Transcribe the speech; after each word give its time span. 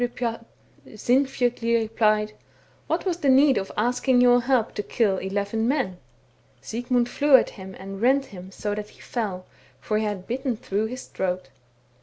'Sinfjotli 0.95 1.75
replied,' 1.75 2.33
What 2.87 3.05
was 3.05 3.17
the 3.17 3.29
need 3.29 3.59
of 3.59 3.71
asking 3.77 4.19
your 4.19 4.41
help 4.41 4.73
to 4.73 4.81
kill 4.81 5.19
eleven 5.19 5.67
men?'" 5.67 5.99
Sigmund 6.59 7.07
flew 7.07 7.35
at 7.35 7.51
him 7.51 7.75
and 7.77 8.01
rent 8.01 8.25
him 8.25 8.49
so 8.51 8.73
that 8.73 8.89
he 8.89 8.99
fell, 8.99 9.45
for 9.79 9.99
he 9.99 10.03
had 10.03 10.25
bitten 10.25 10.57
through 10.57 10.87
his 10.87 11.05
throat. 11.05 11.49